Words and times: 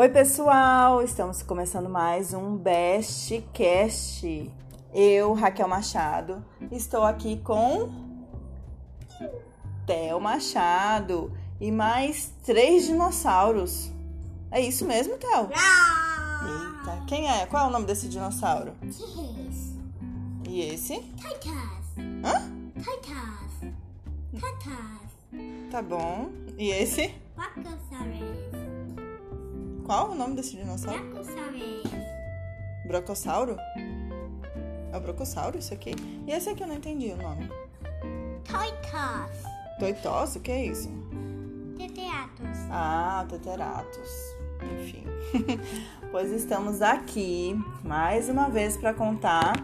Oi, 0.00 0.08
pessoal! 0.08 1.02
Estamos 1.02 1.42
começando 1.42 1.86
mais 1.86 2.32
um 2.32 2.56
Best 2.56 3.38
Cast. 3.52 4.50
Eu, 4.94 5.34
Raquel 5.34 5.68
Machado, 5.68 6.42
estou 6.72 7.04
aqui 7.04 7.36
com 7.44 7.90
Theo 9.86 10.18
Machado 10.18 11.30
e 11.60 11.70
mais 11.70 12.32
três 12.46 12.86
dinossauros. 12.86 13.92
É 14.50 14.58
isso 14.58 14.86
mesmo, 14.86 15.18
Theo? 15.18 15.50
Eita, 15.50 17.04
quem 17.06 17.30
é? 17.30 17.44
Qual 17.44 17.66
é 17.66 17.68
o 17.68 17.70
nome 17.70 17.84
desse 17.84 18.08
dinossauro? 18.08 18.72
E 20.48 20.62
esse? 20.62 20.98
Titus. 20.98 21.52
Hã? 22.24 22.50
Titus. 22.78 23.74
Titus. 24.32 25.70
Tá 25.70 25.82
bom. 25.82 26.30
E 26.56 26.70
esse? 26.70 27.14
Brachiosaurus. 27.36 28.69
Qual 29.90 30.12
o 30.12 30.14
nome 30.14 30.36
desse 30.36 30.56
dinossauro? 30.56 31.02
Brachiosaurus. 31.02 31.82
Brocossauro? 32.86 33.56
É 34.92 34.96
o 34.96 35.00
brocossauro 35.00 35.58
isso 35.58 35.74
aqui? 35.74 35.96
E 36.28 36.30
esse 36.30 36.48
aqui 36.48 36.62
eu 36.62 36.68
não 36.68 36.76
entendi 36.76 37.10
o 37.10 37.16
nome. 37.16 37.50
Titus. 38.44 39.42
Toitos? 39.80 40.36
O 40.36 40.40
que 40.42 40.52
é 40.52 40.66
isso? 40.66 40.88
Teteatus. 41.76 42.58
Ah, 42.70 43.26
Teteratus. 43.28 44.10
Enfim. 44.74 45.02
pois 46.12 46.30
estamos 46.30 46.80
aqui 46.82 47.60
mais 47.82 48.28
uma 48.28 48.48
vez 48.48 48.76
para 48.76 48.94
contar 48.94 49.60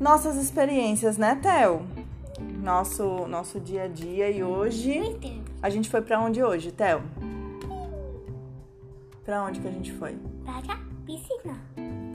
nossas 0.00 0.36
experiências, 0.36 1.18
né, 1.18 1.38
Theo? 1.42 1.86
Nosso, 2.62 3.26
nosso 3.28 3.60
dia 3.60 3.82
a 3.82 3.88
dia 3.88 4.30
e 4.30 4.42
hoje. 4.42 4.98
A 5.60 5.68
gente 5.68 5.90
foi 5.90 6.00
para 6.00 6.18
onde 6.18 6.42
hoje, 6.42 6.72
Theo? 6.72 7.02
Pra 9.24 9.44
onde 9.44 9.60
que 9.60 9.68
a 9.68 9.70
gente 9.70 9.92
foi? 9.92 10.18
Para 10.44 10.76
piscina. 11.06 11.56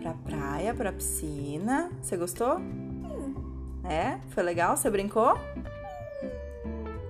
Pra 0.02 0.14
praia, 0.14 0.74
pra 0.74 0.92
piscina. 0.92 1.90
Você 2.02 2.18
gostou? 2.18 2.60
É? 3.84 4.20
Foi 4.30 4.44
legal? 4.44 4.76
Você 4.76 4.90
brincou? 4.90 5.38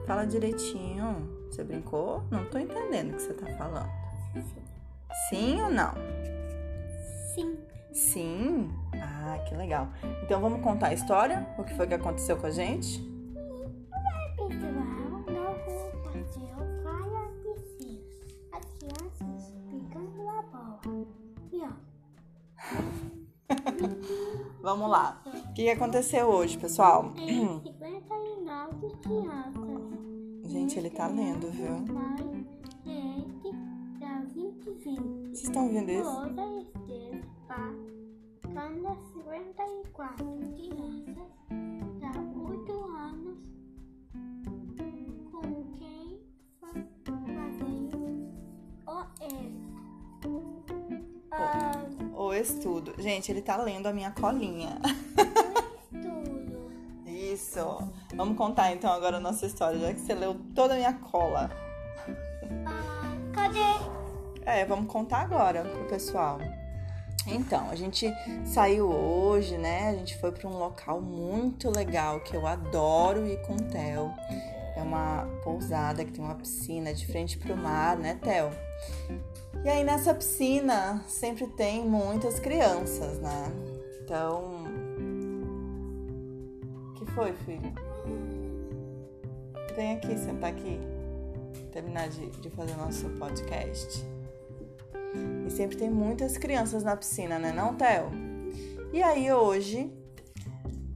Fala 0.06 0.26
direitinho. 0.26 1.28
Você 1.50 1.64
brincou? 1.64 2.23
Não 2.30 2.45
tô 2.45 2.59
entendendo 2.59 3.12
o 3.12 3.16
que 3.16 3.22
você 3.23 3.34
tá 3.34 3.48
falando. 3.58 3.89
Sim 5.30 5.62
ou 5.64 5.72
não? 5.72 5.94
Sim. 7.34 7.58
Sim? 7.92 8.72
Ah, 8.94 9.39
que 9.48 9.56
legal. 9.56 9.89
Então 10.23 10.39
vamos 10.39 10.61
contar 10.61 10.88
a 10.88 10.94
história? 10.94 11.48
O 11.58 11.64
que 11.64 11.73
foi 11.73 11.88
que 11.88 11.95
aconteceu 11.95 12.38
com 12.38 12.45
a 12.45 12.52
gente? 12.52 13.02
Vamos 24.68 24.90
lá. 24.90 25.22
O 25.26 25.54
que 25.54 25.70
aconteceu 25.70 26.28
hoje, 26.28 26.58
pessoal? 26.58 27.14
Tem 27.14 27.62
59 27.64 28.98
crianças. 29.02 30.52
Gente, 30.52 30.78
ele 30.78 30.90
tá 30.90 31.08
lendo, 31.08 31.50
viu? 31.50 31.72
Mais 31.94 32.20
7 32.84 33.56
da 33.98 34.20
2020. 34.36 35.30
Vocês 35.30 35.44
estão 35.44 35.64
ouvindo 35.64 35.90
isso? 35.90 36.04
Toda 36.04 36.45
esteve 36.60 37.22
cada 37.48 38.95
54 39.14 40.26
crianças 40.58 41.47
estudo. 52.38 52.94
Gente, 52.98 53.32
ele 53.32 53.42
tá 53.42 53.58
lendo 53.58 53.88
a 53.88 53.94
minha 53.94 54.11
colinha. 54.11 54.80
estudo. 55.92 56.72
Isso. 57.06 57.92
Vamos 58.16 58.38
contar 58.38 58.72
então 58.72 58.92
agora 58.92 59.17
a 59.17 59.20
nossa 59.20 59.45
história, 59.45 59.80
já 59.80 59.94
que 59.94 60.00
você 60.00 60.14
leu 60.14 60.36
toda 60.56 60.73
a 60.73 60.78
minha 60.78 60.94
cola. 60.94 61.52
Ah, 62.66 63.16
cadê? 63.34 63.60
É, 64.45 64.66
vamos 64.66 64.92
contar 64.92 65.22
agora 65.22 65.64
pro 65.64 65.86
pessoal. 65.86 66.39
Então, 67.28 67.70
a 67.70 67.76
gente 67.76 68.10
saiu 68.45 68.90
hoje, 68.90 69.58
né? 69.58 69.90
A 69.90 69.94
gente 69.94 70.17
foi 70.17 70.32
para 70.32 70.48
um 70.48 70.58
local 70.58 71.02
muito 71.02 71.70
legal 71.70 72.22
que 72.22 72.34
eu 72.34 72.48
adoro 72.48 73.28
ir 73.28 73.42
com 73.42 73.54
o 73.54 73.61
Theo. 73.64 74.14
É 74.77 74.82
uma 74.83 75.26
pousada 75.43 76.05
que 76.05 76.11
tem 76.11 76.23
uma 76.23 76.36
piscina 76.36 76.93
de 76.93 77.08
frente 77.08 77.39
pro 77.39 77.58
mar, 77.58 77.98
né, 77.98 78.20
Theo? 78.21 78.52
E 79.65 79.67
aí 79.67 79.83
nessa 79.83 80.14
piscina 80.14 81.04
sempre 81.08 81.48
tem 81.48 81.83
muitas 81.83 82.39
crianças, 82.39 83.17
né? 83.17 83.52
Então. 84.04 84.66
O 86.92 86.93
que 86.93 87.11
foi, 87.11 87.33
filho? 87.33 87.73
Vem 89.76 89.93
aqui, 89.93 90.16
sentar 90.16 90.52
aqui. 90.52 90.80
Terminar 91.71 92.10
de, 92.10 92.27
de 92.39 92.49
fazer 92.52 92.76
nosso 92.76 93.10
podcast. 93.17 94.05
E 95.48 95.49
sempre 95.49 95.76
tem 95.76 95.89
muitas 95.89 96.37
crianças 96.37 96.83
na 96.83 96.95
piscina, 96.95 97.39
né, 97.39 97.52
não, 97.52 97.73
Theo? 97.73 98.11
E 98.93 99.02
aí 99.02 99.33
hoje 99.33 99.92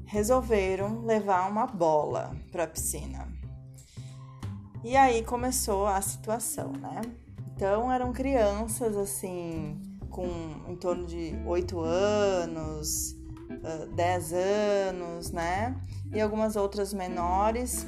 resolveram 0.06 1.04
levar 1.04 1.50
uma 1.50 1.66
bola 1.66 2.36
pra 2.52 2.68
piscina. 2.68 3.41
E 4.84 4.98
aí 4.98 5.24
começou 5.24 5.86
a 5.86 6.02
situação, 6.02 6.72
né? 6.72 7.02
Então 7.56 7.92
eram 7.92 8.12
crianças 8.12 8.98
assim, 8.98 9.80
com 10.10 10.26
em 10.68 10.76
torno 10.76 11.06
de 11.06 11.36
8 11.46 11.80
anos, 11.80 13.16
ah, 13.64 13.86
10 13.96 14.34
anos, 14.34 15.32
né? 15.32 15.80
E 16.12 16.20
algumas 16.20 16.56
outras 16.56 16.94
menores, 16.94 17.86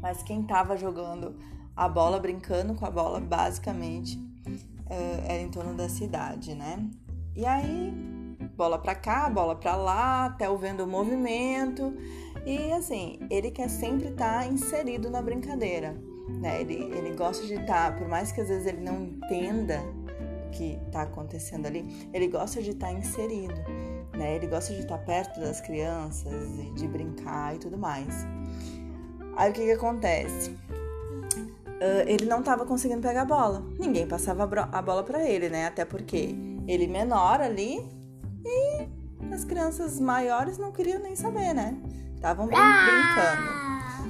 mas 0.00 0.22
quem 0.22 0.42
tava 0.42 0.76
jogando 0.76 1.36
a 1.76 1.88
bola, 1.88 2.18
brincando 2.18 2.74
com 2.74 2.86
a 2.86 2.90
bola, 2.90 3.20
basicamente, 3.20 4.18
era 4.88 5.40
em 5.40 5.50
torno 5.50 5.74
dessa 5.74 6.02
idade, 6.02 6.54
né? 6.54 6.88
E 7.34 7.44
aí, 7.44 7.92
bola 8.56 8.78
pra 8.78 8.94
cá, 8.94 9.28
bola 9.28 9.54
pra 9.54 9.76
lá, 9.76 10.26
até 10.26 10.48
o 10.48 10.56
vendo 10.56 10.84
o 10.84 10.86
movimento. 10.86 11.94
E 12.44 12.72
assim, 12.72 13.18
ele 13.30 13.50
quer 13.50 13.68
sempre 13.68 14.08
estar 14.08 14.50
inserido 14.50 15.10
na 15.10 15.20
brincadeira, 15.20 15.96
né? 16.28 16.60
Ele, 16.60 16.74
ele 16.74 17.14
gosta 17.14 17.46
de 17.46 17.54
estar, 17.54 17.96
por 17.96 18.08
mais 18.08 18.32
que 18.32 18.40
às 18.40 18.48
vezes 18.48 18.66
ele 18.66 18.80
não 18.80 19.02
entenda 19.02 19.80
o 20.46 20.50
que 20.50 20.78
tá 20.90 21.02
acontecendo 21.02 21.66
ali, 21.66 22.08
ele 22.12 22.28
gosta 22.28 22.62
de 22.62 22.70
estar 22.70 22.92
inserido, 22.92 23.54
né? 24.16 24.36
Ele 24.36 24.46
gosta 24.46 24.72
de 24.72 24.80
estar 24.80 24.98
perto 24.98 25.40
das 25.40 25.60
crianças 25.60 26.32
e 26.58 26.70
de 26.72 26.88
brincar 26.88 27.54
e 27.54 27.58
tudo 27.58 27.76
mais. 27.76 28.26
Aí 29.36 29.50
o 29.50 29.52
que 29.52 29.64
que 29.64 29.72
acontece? 29.72 30.56
Ah, 31.80 32.04
ele 32.06 32.24
não 32.24 32.40
estava 32.40 32.64
conseguindo 32.64 33.02
pegar 33.02 33.22
a 33.22 33.26
bola. 33.26 33.62
Ninguém 33.78 34.06
passava 34.06 34.44
a 34.44 34.82
bola 34.82 35.02
para 35.02 35.28
ele, 35.28 35.48
né? 35.48 35.66
Até 35.66 35.84
porque 35.84 36.34
ele 36.66 36.86
menor 36.86 37.40
ali 37.40 37.84
as 39.36 39.44
crianças 39.44 40.00
maiores 40.00 40.58
não 40.58 40.72
queriam 40.72 40.98
nem 41.00 41.14
saber, 41.14 41.52
né? 41.54 41.76
Estavam 42.14 42.46
brin- 42.46 42.56
brincando. 42.56 43.48
Ah, 43.50 44.04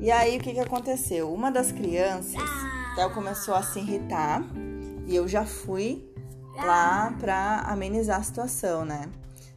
E 0.00 0.10
aí 0.10 0.36
o 0.36 0.40
que 0.40 0.52
que 0.54 0.60
aconteceu? 0.60 1.32
Uma 1.32 1.50
das 1.50 1.70
crianças, 1.70 2.42
ela 2.98 3.10
começou 3.10 3.54
a 3.54 3.62
se 3.62 3.78
irritar 3.78 4.42
e 5.06 5.14
eu 5.14 5.28
já 5.28 5.44
fui 5.44 6.10
lá 6.56 7.14
pra 7.20 7.60
amenizar 7.66 8.20
a 8.20 8.22
situação, 8.22 8.84
né? 8.84 9.08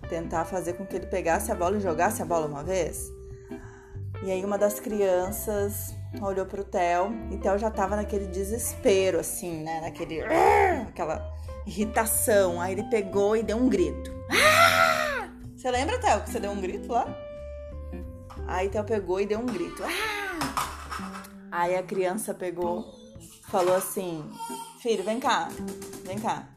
Tentar 0.10 0.46
fazer 0.46 0.74
com 0.74 0.86
que 0.86 0.96
ele 0.96 1.06
pegasse 1.08 1.52
a 1.52 1.56
bola 1.56 1.78
e 1.78 1.82
jogasse 1.82 2.22
a 2.22 2.26
bola 2.26 2.46
uma 2.48 2.64
vez. 2.64 3.10
E 4.24 4.32
aí 4.32 4.44
uma 4.44 4.58
das 4.58 4.80
crianças 4.80 5.94
olhou 6.22 6.46
pro 6.46 6.64
Theo 6.64 7.14
e 7.32 7.38
Theo 7.38 7.58
já 7.58 7.70
tava 7.72 7.96
naquele 7.96 8.28
desespero, 8.28 9.20
assim, 9.20 9.64
né? 9.64 9.82
Naquele. 9.82 10.22
aquela 10.90 11.26
irritação. 11.66 12.60
Aí 12.60 12.74
ele 12.74 12.84
pegou 12.90 13.36
e 13.38 13.44
deu 13.44 13.58
um 13.58 13.70
grito. 13.70 14.12
Ah! 14.32 14.97
Você 15.58 15.72
lembra, 15.72 15.98
Theo, 15.98 16.22
que 16.22 16.30
você 16.30 16.40
deu 16.40 16.52
um 16.52 16.62
grito 16.62 16.94
lá? 16.94 17.08
Aí 18.46 18.70
Theo 18.70 18.84
pegou 18.84 19.20
e 19.20 19.26
deu 19.26 19.40
um 19.40 19.46
grito. 19.48 19.82
Ah! 19.84 21.24
Aí 21.52 21.76
a 21.76 21.82
criança 21.82 22.32
pegou, 22.32 22.94
falou 23.50 23.74
assim: 23.74 24.24
Filho, 24.80 25.04
vem 25.04 25.20
cá, 25.20 25.50
vem 26.06 26.20
cá. 26.20 26.48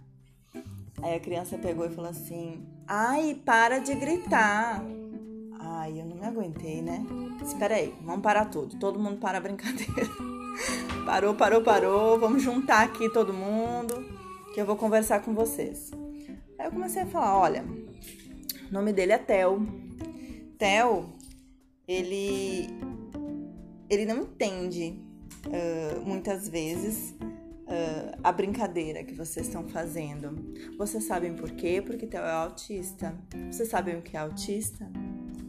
Aí 1.03 1.15
a 1.15 1.21
criança 1.21 1.57
pegou 1.57 1.87
e 1.87 1.95
falou 1.95 2.11
assim: 2.11 2.63
Ai, 2.87 3.41
para 3.43 3.79
de 3.79 3.95
gritar. 3.95 4.85
Ai, 5.59 5.99
eu 5.99 6.05
não 6.05 6.17
me 6.17 6.27
aguentei, 6.27 6.83
né? 6.83 7.03
Espera 7.43 7.77
aí, 7.77 7.95
vamos 8.03 8.21
parar 8.21 8.51
tudo. 8.51 8.79
Todo 8.79 8.99
mundo 8.99 9.17
para 9.17 9.39
a 9.39 9.41
brincadeira. 9.41 10.11
Parou, 11.07 11.35
parou, 11.35 11.63
parou. 11.63 12.19
Vamos 12.21 12.43
juntar 12.43 12.83
aqui 12.83 13.11
todo 13.11 13.33
mundo, 13.33 14.05
que 14.53 14.61
eu 14.61 14.67
vou 14.67 14.77
conversar 14.77 15.23
com 15.23 15.33
vocês. 15.33 15.91
Aí 16.59 16.67
eu 16.67 16.71
comecei 16.71 17.01
a 17.01 17.07
falar: 17.07 17.39
olha, 17.39 17.65
o 18.71 18.73
nome 18.73 18.93
dele 18.93 19.13
é 19.13 19.19
Theo. 19.19 19.67
Theo, 20.59 21.13
ele, 21.87 22.69
ele 23.89 24.07
não 24.07 24.23
entende 24.23 25.11
ah, 25.47 26.01
muitas 26.05 26.49
vezes 26.49 27.15
uh, 27.21 28.19
a 28.23 28.33
brincadeira 28.33 29.03
que 29.03 29.15
vocês 29.15 29.47
estão 29.47 29.67
fazendo. 29.69 30.37
Vocês 30.77 31.05
sabem 31.05 31.35
por 31.35 31.51
quê? 31.53 31.83
Porque 31.85 32.07
Theo 32.07 32.21
é 32.21 32.33
autista. 32.33 33.15
Vocês 33.51 33.69
sabem 33.69 33.97
o 33.97 34.03
que 34.03 34.17
é 34.17 34.21
autista? 34.21 34.91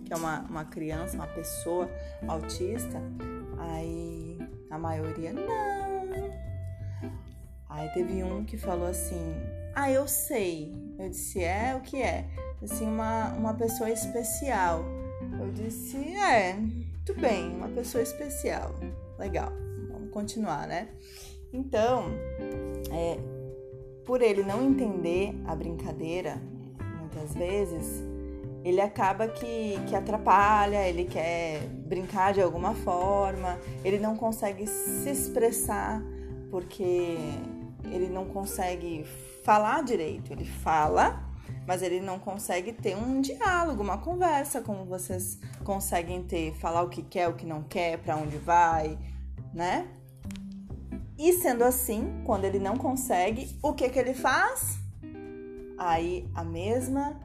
Que 0.05 0.13
é 0.13 0.15
uma, 0.15 0.41
uma 0.41 0.65
criança, 0.65 1.15
uma 1.15 1.27
pessoa 1.27 1.89
autista? 2.27 3.01
Aí 3.57 4.37
a 4.69 4.77
maioria 4.77 5.33
não. 5.33 5.41
Aí 7.69 7.89
teve 7.89 8.23
um 8.23 8.45
que 8.45 8.57
falou 8.57 8.87
assim: 8.87 9.33
Ah, 9.75 9.91
eu 9.91 10.07
sei. 10.07 10.73
Eu 10.97 11.09
disse: 11.09 11.43
É, 11.43 11.75
o 11.75 11.81
que 11.81 12.01
é? 12.01 12.27
Assim, 12.63 12.85
uma, 12.85 13.29
uma 13.33 13.53
pessoa 13.53 13.89
especial. 13.89 14.83
Eu 15.39 15.51
disse: 15.51 15.97
É, 16.15 16.55
tudo 17.05 17.21
bem, 17.21 17.55
uma 17.55 17.69
pessoa 17.69 18.03
especial. 18.03 18.75
Legal, 19.17 19.51
vamos 19.91 20.11
continuar, 20.11 20.67
né? 20.67 20.89
Então, 21.53 22.05
é, 22.91 23.17
por 24.05 24.21
ele 24.21 24.43
não 24.43 24.63
entender 24.63 25.35
a 25.45 25.55
brincadeira, 25.55 26.41
muitas 26.99 27.33
vezes, 27.33 28.03
ele 28.63 28.79
acaba 28.79 29.27
que, 29.27 29.77
que 29.87 29.95
atrapalha, 29.95 30.87
ele 30.87 31.05
quer 31.05 31.67
brincar 31.67 32.33
de 32.33 32.41
alguma 32.41 32.75
forma, 32.75 33.59
ele 33.83 33.99
não 33.99 34.15
consegue 34.15 34.67
se 34.67 35.09
expressar 35.09 36.01
porque 36.49 37.17
ele 37.85 38.07
não 38.07 38.25
consegue 38.25 39.03
falar 39.43 39.83
direito. 39.83 40.31
Ele 40.31 40.45
fala, 40.45 41.30
mas 41.67 41.81
ele 41.81 41.99
não 42.01 42.19
consegue 42.19 42.73
ter 42.73 42.95
um 42.95 43.21
diálogo, 43.21 43.83
uma 43.83 43.97
conversa 43.97 44.61
como 44.61 44.85
vocês 44.85 45.39
conseguem 45.63 46.23
ter, 46.23 46.53
falar 46.55 46.81
o 46.83 46.89
que 46.89 47.01
quer, 47.01 47.27
o 47.27 47.33
que 47.33 47.45
não 47.45 47.63
quer, 47.63 47.97
para 47.99 48.17
onde 48.17 48.37
vai, 48.37 48.97
né? 49.53 49.87
E 51.17 51.33
sendo 51.33 51.63
assim, 51.63 52.23
quando 52.25 52.45
ele 52.45 52.59
não 52.59 52.75
consegue, 52.75 53.57
o 53.61 53.73
que 53.73 53.89
que 53.89 53.99
ele 53.99 54.13
faz? 54.13 54.79
Aí 55.77 56.27
a 56.33 56.43
mesma 56.43 57.19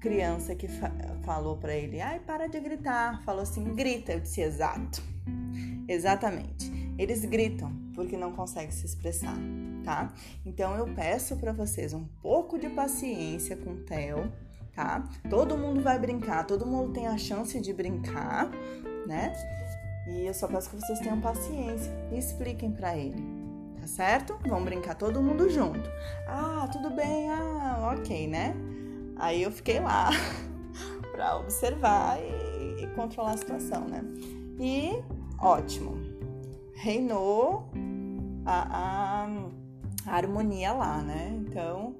criança 0.00 0.54
que 0.54 0.68
fa 0.68 0.92
falou 1.24 1.56
para 1.56 1.74
ele, 1.74 2.00
ai, 2.00 2.20
para 2.20 2.46
de 2.46 2.58
gritar, 2.60 3.22
falou 3.22 3.42
assim, 3.42 3.74
grita. 3.74 4.12
Eu 4.12 4.20
disse, 4.20 4.40
exato. 4.40 5.02
Exatamente. 5.86 6.77
Eles 6.98 7.24
gritam 7.24 7.72
porque 7.94 8.16
não 8.16 8.32
conseguem 8.32 8.70
se 8.70 8.84
expressar, 8.84 9.36
tá? 9.84 10.12
Então 10.44 10.74
eu 10.74 10.92
peço 10.94 11.36
para 11.36 11.52
vocês 11.52 11.94
um 11.94 12.04
pouco 12.20 12.58
de 12.58 12.68
paciência 12.68 13.56
com 13.56 13.70
o 13.70 13.76
Theo, 13.84 14.30
tá? 14.74 15.08
Todo 15.30 15.56
mundo 15.56 15.80
vai 15.80 15.98
brincar, 15.98 16.44
todo 16.44 16.66
mundo 16.66 16.92
tem 16.92 17.06
a 17.06 17.16
chance 17.16 17.58
de 17.60 17.72
brincar, 17.72 18.50
né? 19.06 19.32
E 20.08 20.26
eu 20.26 20.34
só 20.34 20.48
peço 20.48 20.70
que 20.70 20.76
vocês 20.76 20.98
tenham 20.98 21.20
paciência 21.20 21.92
e 22.12 22.18
expliquem 22.18 22.72
para 22.72 22.96
ele 22.96 23.38
certo? 23.88 24.38
Vamos 24.46 24.64
brincar 24.64 24.94
todo 24.94 25.20
mundo 25.20 25.48
junto. 25.50 25.90
Ah, 26.26 26.68
tudo 26.70 26.90
bem, 26.90 27.30
ah, 27.30 27.94
ok, 27.96 28.28
né? 28.28 28.54
Aí 29.16 29.42
eu 29.42 29.50
fiquei 29.50 29.80
lá 29.80 30.10
para 31.10 31.36
observar 31.38 32.18
e, 32.20 32.84
e, 32.84 32.86
controlar 32.94 33.32
a 33.32 33.36
situação, 33.36 33.88
né? 33.88 34.04
E 34.60 35.02
ótimo, 35.40 35.96
reinou 36.78 37.68
a, 38.46 39.24
a, 39.26 39.28
a 40.06 40.16
harmonia 40.16 40.72
lá, 40.72 40.98
né? 41.02 41.36
Então, 41.40 41.94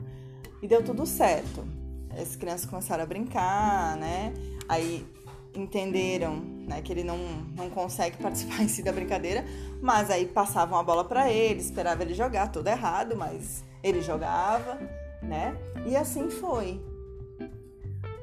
e 0.62 0.68
deu 0.68 0.82
tudo 0.82 1.04
certo. 1.04 1.66
As 2.10 2.36
crianças 2.36 2.66
começaram 2.66 3.02
a 3.02 3.06
brincar, 3.06 3.96
né? 3.96 4.32
Aí 4.68 5.06
entenderam 5.54 6.36
né, 6.36 6.80
que 6.80 6.92
ele 6.92 7.02
não, 7.02 7.18
não 7.56 7.68
consegue 7.70 8.16
participar 8.22 8.62
em 8.62 8.68
si 8.68 8.82
da 8.82 8.92
brincadeira, 8.92 9.44
mas 9.82 10.10
aí 10.10 10.26
passavam 10.26 10.78
a 10.78 10.82
bola 10.82 11.04
para 11.04 11.30
ele, 11.30 11.60
esperava 11.60 12.02
ele 12.02 12.14
jogar, 12.14 12.48
tudo 12.48 12.68
errado, 12.68 13.16
mas 13.16 13.64
ele 13.82 14.00
jogava, 14.00 14.78
né? 15.20 15.56
E 15.86 15.96
assim 15.96 16.30
foi. 16.30 16.80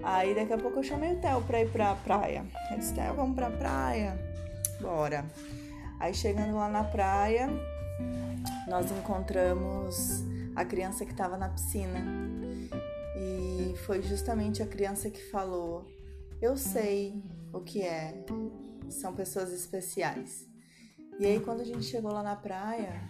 Aí 0.01 0.35
daqui 0.35 0.53
a 0.53 0.57
pouco 0.57 0.79
eu 0.79 0.83
chamei 0.83 1.13
o 1.13 1.19
Theo 1.19 1.41
pra 1.41 1.61
ir 1.61 1.69
pra 1.69 1.95
praia. 1.95 2.45
Eu 2.71 2.77
disse, 2.77 2.93
Theo, 2.93 3.13
vamos 3.15 3.35
pra 3.35 3.49
praia? 3.49 4.17
Bora. 4.79 5.25
Aí 5.99 6.13
chegando 6.13 6.55
lá 6.55 6.69
na 6.69 6.83
praia, 6.83 7.49
nós 8.67 8.91
encontramos 8.91 10.23
a 10.55 10.63
criança 10.63 11.05
que 11.05 11.11
estava 11.11 11.37
na 11.37 11.49
piscina. 11.49 11.99
E 13.17 13.75
foi 13.85 14.01
justamente 14.01 14.61
a 14.61 14.67
criança 14.67 15.09
que 15.09 15.21
falou: 15.31 15.85
eu 16.41 16.57
sei 16.57 17.23
o 17.53 17.61
que 17.61 17.81
é. 17.81 18.23
São 18.89 19.13
pessoas 19.15 19.51
especiais. 19.51 20.45
E 21.19 21.25
aí, 21.25 21.39
quando 21.39 21.61
a 21.61 21.65
gente 21.65 21.83
chegou 21.83 22.11
lá 22.11 22.21
na 22.21 22.35
praia, 22.35 23.01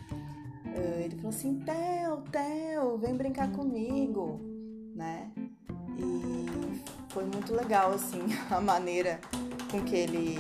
eh, 0.73 1.01
ele 1.03 1.15
falou 1.15 1.29
assim: 1.29 1.59
Theo, 1.59 2.21
Theo, 2.31 2.97
vem 2.97 3.15
brincar 3.15 3.51
comigo, 3.51 4.39
né? 4.95 5.31
E 5.97 6.81
foi 7.09 7.25
muito 7.25 7.53
legal, 7.53 7.93
assim, 7.93 8.21
a 8.49 8.61
maneira 8.61 9.19
com 9.71 9.83
que 9.83 9.95
ele. 9.95 10.37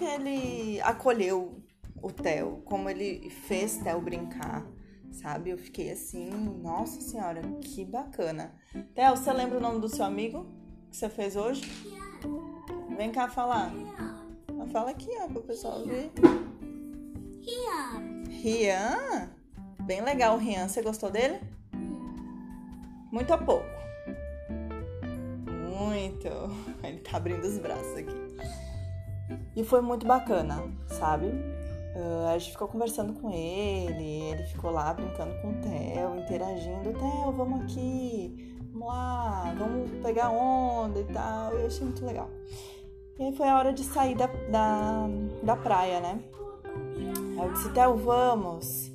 Que 0.00 0.04
ele 0.06 0.80
acolheu 0.80 1.62
o 2.02 2.10
Theo, 2.10 2.62
como 2.64 2.88
ele 2.88 3.28
fez 3.28 3.76
Theo 3.76 4.00
brincar, 4.00 4.66
sabe? 5.12 5.50
Eu 5.50 5.58
fiquei 5.58 5.90
assim, 5.90 6.30
nossa 6.62 7.02
senhora, 7.02 7.42
que 7.60 7.84
bacana. 7.84 8.54
Theo, 8.94 9.14
você 9.14 9.30
lembra 9.30 9.58
o 9.58 9.60
nome 9.60 9.78
do 9.78 9.90
seu 9.90 10.06
amigo? 10.06 10.46
que 10.90 10.96
você 10.96 11.10
fez 11.10 11.36
hoje? 11.36 11.62
Vem 12.96 13.12
cá 13.12 13.28
falar. 13.28 13.72
Fala 14.72 14.90
aqui, 14.90 15.10
ó, 15.20 15.28
pro 15.28 15.42
pessoal 15.42 15.84
ver. 15.84 16.10
Rian. 17.42 18.24
Rian? 18.28 19.30
Bem 19.82 20.00
legal 20.00 20.36
o 20.36 20.38
Rian. 20.38 20.66
Você 20.66 20.80
gostou 20.80 21.10
dele? 21.10 21.40
Muito 23.12 23.32
a 23.34 23.38
pouco. 23.38 23.68
Muito. 25.78 26.28
Ele 26.82 26.98
tá 27.00 27.18
abrindo 27.18 27.44
os 27.44 27.58
braços 27.58 27.96
aqui. 27.98 28.19
E 29.56 29.64
foi 29.64 29.80
muito 29.80 30.06
bacana, 30.06 30.62
sabe? 30.86 31.26
Uh, 31.26 32.28
a 32.32 32.38
gente 32.38 32.52
ficou 32.52 32.68
conversando 32.68 33.12
com 33.14 33.30
ele, 33.30 34.30
ele 34.30 34.42
ficou 34.44 34.70
lá 34.70 34.94
brincando 34.94 35.34
com 35.42 35.50
o 35.50 35.54
Theo, 35.54 36.20
interagindo. 36.20 36.92
Theo, 36.92 37.32
vamos 37.32 37.62
aqui 37.62 38.50
vamos 38.80 38.86
lá, 38.86 39.54
vamos 39.58 39.90
pegar 40.02 40.30
onda 40.30 41.00
e 41.00 41.04
tal. 41.04 41.52
Eu 41.52 41.66
achei 41.66 41.84
muito 41.84 42.04
legal. 42.04 42.30
E 43.18 43.24
aí 43.24 43.36
foi 43.36 43.48
a 43.48 43.58
hora 43.58 43.72
de 43.72 43.84
sair 43.84 44.14
da, 44.14 44.26
da, 44.26 45.06
da 45.42 45.56
praia, 45.56 46.00
né? 46.00 46.20
Aí 47.38 47.46
eu 47.46 47.52
disse, 47.52 47.70
Theo, 47.70 47.96
vamos. 47.96 48.90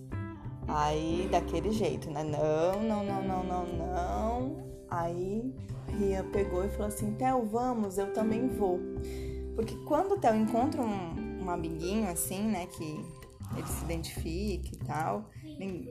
Aí, 0.68 1.28
daquele 1.32 1.72
jeito, 1.72 2.10
né? 2.10 2.24
Não, 2.24 2.82
não, 2.82 3.04
não, 3.04 3.24
não, 3.24 3.44
não, 3.44 3.66
não. 3.66 4.66
Aí, 4.90 5.54
Ria 5.88 6.24
pegou 6.24 6.66
e 6.66 6.70
falou 6.70 6.88
assim, 6.88 7.14
Theo, 7.14 7.46
vamos, 7.46 8.00
eu 8.00 8.12
também 8.14 8.48
vou. 8.48 8.80
Porque 9.56 9.76
quando 9.86 10.14
o 10.14 10.18
Theo 10.20 10.36
encontra 10.36 10.82
um, 10.82 11.44
um 11.44 11.50
amiguinho, 11.50 12.10
assim, 12.10 12.44
né, 12.44 12.66
que 12.68 12.84
ele 13.56 13.68
se 13.68 13.84
identifica 13.86 14.70
e 14.74 14.78
tal, 14.86 15.30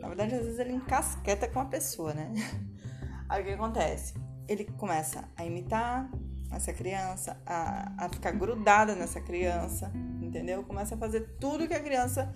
na 0.01 0.09
verdade, 0.09 0.35
às 0.35 0.43
vezes 0.43 0.59
ele 0.59 0.73
encasqueta 0.73 1.49
com 1.49 1.61
a 1.61 1.65
pessoa, 1.65 2.13
né? 2.13 2.33
Aí 3.29 3.43
o 3.43 3.45
que 3.45 3.53
acontece? 3.53 4.15
Ele 4.47 4.65
começa 4.65 5.25
a 5.37 5.45
imitar 5.45 6.11
essa 6.53 6.73
criança, 6.73 7.41
a, 7.47 8.05
a 8.05 8.09
ficar 8.09 8.33
grudada 8.33 8.95
nessa 8.95 9.21
criança, 9.21 9.91
entendeu? 10.21 10.63
Começa 10.63 10.95
a 10.95 10.99
fazer 10.99 11.37
tudo 11.41 11.67
que 11.67 11.75
a 11.75 11.83
criança 11.83 12.33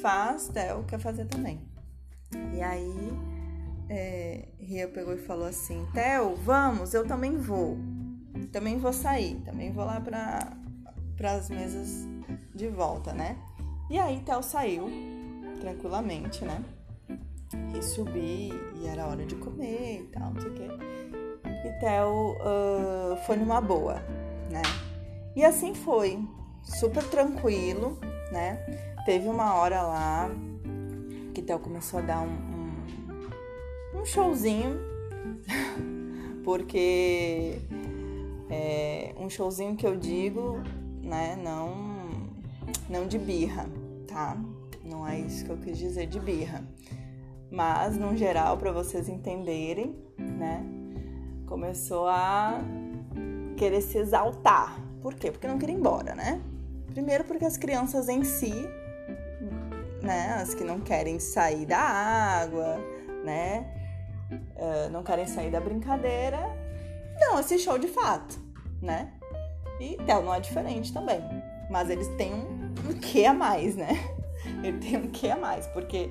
faz, 0.00 0.48
Theo 0.48 0.84
quer 0.84 0.98
fazer 0.98 1.26
também. 1.26 1.60
E 2.54 2.62
aí, 2.62 3.12
é, 3.88 4.48
Ria 4.58 4.88
pegou 4.88 5.14
e 5.14 5.18
falou 5.18 5.46
assim: 5.46 5.86
Theo, 5.92 6.36
vamos, 6.36 6.94
eu 6.94 7.06
também 7.06 7.36
vou. 7.36 7.78
Também 8.52 8.78
vou 8.78 8.92
sair, 8.92 9.40
também 9.44 9.72
vou 9.72 9.84
lá 9.84 10.00
para 11.18 11.32
as 11.32 11.50
mesas 11.50 12.08
de 12.54 12.68
volta, 12.68 13.12
né? 13.12 13.36
E 13.90 13.98
aí, 13.98 14.20
Theo 14.20 14.42
saiu 14.42 14.88
tranquilamente, 15.60 16.44
né? 16.44 16.64
e 17.76 17.82
subi 17.82 18.52
e 18.76 18.86
era 18.86 19.06
hora 19.06 19.24
de 19.24 19.34
comer 19.36 20.02
e 20.02 20.06
tal, 20.12 20.32
não 20.32 20.40
sei 20.40 20.50
o 20.50 20.54
quê. 20.54 20.68
E 21.64 21.80
Theo 21.80 22.36
uh, 22.36 23.16
foi 23.26 23.36
numa 23.36 23.60
boa, 23.60 23.94
né? 24.50 24.62
E 25.34 25.44
assim 25.44 25.74
foi, 25.74 26.18
super 26.62 27.04
tranquilo, 27.04 27.98
né? 28.32 28.56
Teve 29.04 29.28
uma 29.28 29.54
hora 29.54 29.82
lá 29.82 30.30
que 31.34 31.42
Theo 31.42 31.58
começou 31.58 32.00
a 32.00 32.02
dar 32.02 32.20
um, 32.20 32.28
um, 33.96 34.00
um 34.00 34.04
showzinho, 34.04 34.78
porque 36.44 37.58
é, 38.50 39.14
um 39.16 39.30
showzinho 39.30 39.76
que 39.76 39.86
eu 39.86 39.96
digo, 39.96 40.62
né? 41.08 41.36
Não, 41.42 41.72
não 42.88 43.06
de 43.06 43.18
birra, 43.18 43.66
tá? 44.06 44.36
Não 44.84 45.06
é 45.06 45.18
isso 45.18 45.44
que 45.44 45.50
eu 45.50 45.58
quis 45.58 45.76
dizer 45.76 46.06
de 46.06 46.20
birra 46.20 46.62
mas 47.50 47.96
no 47.96 48.14
geral 48.14 48.58
para 48.58 48.70
vocês 48.70 49.08
entenderem, 49.08 49.96
né? 50.18 50.62
Começou 51.46 52.06
a 52.06 52.60
querer 53.56 53.80
se 53.80 53.96
exaltar. 53.96 54.78
Por 55.00 55.14
quê? 55.14 55.30
Porque 55.30 55.48
não 55.48 55.58
queria 55.58 55.74
ir 55.74 55.78
embora, 55.78 56.14
né? 56.14 56.42
Primeiro 56.92 57.24
porque 57.24 57.46
as 57.46 57.56
crianças 57.56 58.06
em 58.06 58.22
si 58.22 58.68
né? 60.02 60.38
As 60.40 60.54
que 60.54 60.64
não 60.64 60.80
querem 60.80 61.18
sair 61.18 61.66
da 61.66 61.78
água, 61.78 62.78
né? 63.24 63.66
Uh, 64.30 64.90
não 64.90 65.02
querem 65.02 65.26
sair 65.26 65.50
da 65.50 65.60
brincadeira, 65.60 66.38
dão 67.18 67.38
esse 67.40 67.58
show 67.58 67.78
de 67.78 67.88
fato, 67.88 68.38
né? 68.80 69.12
E 69.80 69.96
Theo 70.04 70.22
não 70.22 70.34
é 70.34 70.40
diferente 70.40 70.92
também. 70.92 71.20
Mas 71.70 71.90
eles 71.90 72.08
têm 72.16 72.34
um, 72.34 72.74
um 72.88 72.94
que 73.00 73.24
a 73.24 73.32
mais, 73.32 73.76
né? 73.76 73.90
Ele 74.62 74.78
tem 74.78 74.96
um 74.96 75.08
que 75.08 75.28
a 75.30 75.36
mais, 75.36 75.66
porque 75.68 76.08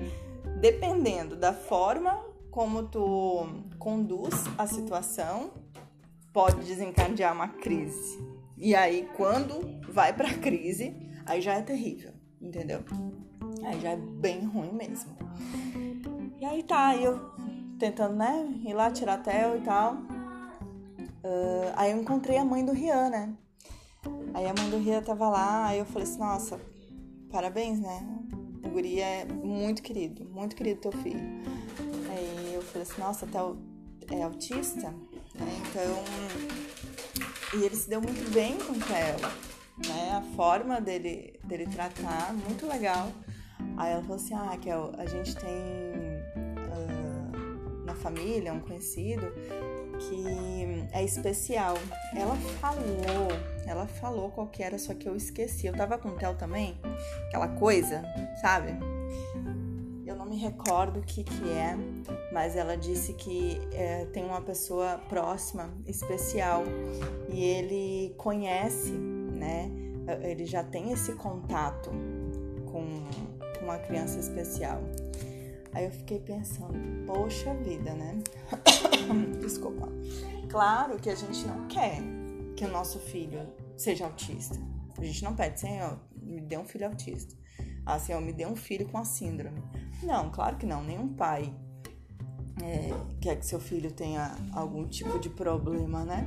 dependendo 0.60 1.34
da 1.34 1.52
forma 1.52 2.24
como 2.50 2.84
tu 2.84 3.46
conduz 3.78 4.44
a 4.56 4.66
situação, 4.66 5.50
pode 6.32 6.64
desencadear 6.64 7.32
uma 7.32 7.48
crise. 7.48 8.18
E 8.56 8.74
aí, 8.74 9.08
quando 9.16 9.80
vai 9.90 10.12
pra 10.12 10.34
crise, 10.34 10.94
aí 11.24 11.40
já 11.40 11.54
é 11.54 11.62
terrível, 11.62 12.12
entendeu? 12.40 12.80
Aí 13.64 13.80
já 13.80 13.90
é 13.90 13.96
bem 13.96 14.44
ruim 14.44 14.72
mesmo. 14.72 15.16
E 16.40 16.44
aí 16.44 16.62
tá, 16.62 16.96
eu 16.96 17.30
tentando, 17.78 18.16
né, 18.16 18.48
ir 18.64 18.74
lá 18.74 18.90
tirar 18.90 19.22
Theo 19.22 19.56
e 19.56 19.60
tal. 19.60 19.94
Uh, 19.94 21.72
aí 21.76 21.92
eu 21.92 22.00
encontrei 22.00 22.38
a 22.38 22.44
mãe 22.44 22.64
do 22.64 22.72
Rian, 22.72 23.10
né? 23.10 23.34
Aí 24.38 24.46
a 24.46 24.54
mãe 24.54 24.70
do 24.70 24.78
Rian 24.78 25.02
tava 25.02 25.28
lá, 25.28 25.66
aí 25.66 25.80
eu 25.80 25.84
falei 25.84 26.04
assim, 26.04 26.20
nossa, 26.20 26.60
parabéns, 27.28 27.80
né? 27.80 28.06
O 28.64 28.68
guri 28.68 29.00
é 29.00 29.24
muito 29.24 29.82
querido, 29.82 30.24
muito 30.26 30.54
querido 30.54 30.80
teu 30.80 30.92
filho. 30.92 31.18
Aí 32.08 32.54
eu 32.54 32.62
falei 32.62 32.82
assim, 32.82 33.00
nossa, 33.00 33.26
Theo 33.26 33.58
é 34.12 34.22
autista, 34.22 34.92
né? 35.34 35.60
Então, 35.68 37.58
e 37.58 37.64
ele 37.64 37.74
se 37.74 37.90
deu 37.90 38.00
muito 38.00 38.32
bem 38.32 38.58
com 38.58 38.74
Theo, 38.74 39.18
né? 39.88 40.12
A 40.12 40.22
forma 40.36 40.80
dele, 40.80 41.34
dele 41.42 41.66
tratar, 41.66 42.32
muito 42.32 42.64
legal. 42.64 43.10
Aí 43.76 43.90
ela 43.90 44.02
falou 44.02 44.18
assim, 44.18 44.34
ah, 44.34 44.44
Raquel, 44.44 44.92
a 44.98 45.06
gente 45.06 45.34
tem 45.34 45.50
uh, 46.76 47.84
na 47.84 47.96
família 47.96 48.52
um 48.52 48.60
conhecido 48.60 49.32
que 49.98 50.88
é 50.92 51.04
especial. 51.04 51.74
Ela 52.14 52.36
falou, 52.60 53.28
ela 53.66 53.86
falou 53.86 54.30
qual 54.30 54.46
que 54.46 54.62
era, 54.62 54.78
só 54.78 54.94
que 54.94 55.08
eu 55.08 55.16
esqueci. 55.16 55.66
Eu 55.66 55.74
tava 55.74 55.98
com 55.98 56.08
o 56.10 56.12
Theo 56.12 56.34
também, 56.34 56.78
aquela 57.28 57.48
coisa, 57.48 58.02
sabe? 58.40 58.72
Eu 60.06 60.16
não 60.16 60.24
me 60.24 60.36
recordo 60.36 61.00
o 61.00 61.02
que 61.02 61.22
que 61.22 61.50
é, 61.50 61.76
mas 62.32 62.56
ela 62.56 62.76
disse 62.76 63.12
que 63.12 63.60
é, 63.72 64.06
tem 64.06 64.24
uma 64.24 64.40
pessoa 64.40 64.98
próxima, 65.08 65.70
especial, 65.86 66.64
e 67.28 67.42
ele 67.44 68.14
conhece, 68.16 68.92
né? 68.92 69.70
Ele 70.22 70.46
já 70.46 70.64
tem 70.64 70.92
esse 70.92 71.12
contato 71.12 71.90
com 72.72 73.04
uma 73.62 73.78
criança 73.78 74.18
especial. 74.18 74.80
Aí 75.72 75.84
eu 75.84 75.90
fiquei 75.90 76.20
pensando, 76.20 76.74
poxa 77.06 77.54
vida, 77.54 77.94
né? 77.94 78.18
Desculpa. 79.40 79.88
Claro 80.48 80.98
que 80.98 81.10
a 81.10 81.14
gente 81.14 81.46
não 81.46 81.66
quer 81.68 82.00
que 82.56 82.64
o 82.64 82.68
nosso 82.68 82.98
filho 82.98 83.46
seja 83.76 84.04
autista. 84.04 84.58
A 84.96 85.04
gente 85.04 85.22
não 85.22 85.34
pede, 85.34 85.60
Senhor, 85.60 85.98
me 86.20 86.40
dê 86.40 86.56
um 86.56 86.64
filho 86.64 86.86
autista. 86.86 87.36
Ah, 87.86 87.98
Senhor, 87.98 88.20
me 88.20 88.32
dê 88.32 88.46
um 88.46 88.56
filho 88.56 88.88
com 88.88 88.98
a 88.98 89.04
síndrome. 89.04 89.62
Não, 90.02 90.30
claro 90.30 90.56
que 90.56 90.66
não. 90.66 90.82
Nenhum 90.82 91.08
pai 91.08 91.54
é, 92.62 92.90
quer 93.20 93.36
que 93.36 93.46
seu 93.46 93.60
filho 93.60 93.92
tenha 93.92 94.34
algum 94.52 94.86
tipo 94.86 95.18
de 95.18 95.30
problema, 95.30 96.04
né? 96.04 96.26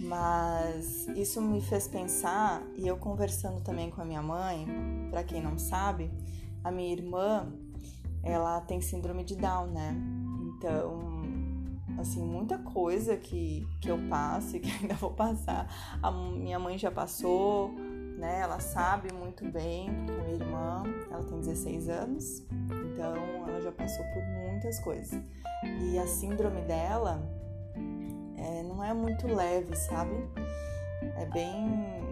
Mas 0.00 1.08
isso 1.16 1.40
me 1.40 1.60
fez 1.60 1.88
pensar, 1.88 2.62
e 2.76 2.86
eu 2.86 2.96
conversando 2.96 3.60
também 3.62 3.90
com 3.90 4.02
a 4.02 4.04
minha 4.04 4.22
mãe, 4.22 4.66
para 5.10 5.24
quem 5.24 5.42
não 5.42 5.58
sabe, 5.58 6.10
a 6.62 6.70
minha 6.70 6.92
irmã, 6.92 7.52
ela 8.24 8.60
tem 8.62 8.80
síndrome 8.80 9.22
de 9.22 9.36
Down, 9.36 9.66
né? 9.66 9.94
Então, 10.56 10.98
assim, 11.98 12.22
muita 12.22 12.58
coisa 12.58 13.16
que, 13.16 13.68
que 13.80 13.90
eu 13.90 13.98
passo 14.08 14.56
e 14.56 14.60
que 14.60 14.70
ainda 14.80 14.94
vou 14.94 15.10
passar, 15.10 15.68
a 16.02 16.10
minha 16.10 16.58
mãe 16.58 16.78
já 16.78 16.90
passou, 16.90 17.70
né? 18.18 18.40
Ela 18.40 18.58
sabe 18.60 19.12
muito 19.12 19.44
bem, 19.44 19.90
minha 19.90 20.34
irmã, 20.34 20.82
ela 21.10 21.22
tem 21.24 21.38
16 21.38 21.88
anos, 21.88 22.42
então 22.70 23.14
ela 23.46 23.60
já 23.60 23.72
passou 23.72 24.04
por 24.06 24.22
muitas 24.22 24.78
coisas. 24.80 25.20
E 25.82 25.98
a 25.98 26.06
síndrome 26.06 26.62
dela 26.62 27.22
é, 28.36 28.62
não 28.62 28.82
é 28.82 28.92
muito 28.92 29.26
leve, 29.26 29.74
sabe? 29.76 30.12
É 31.16 31.26
bem. 31.26 32.04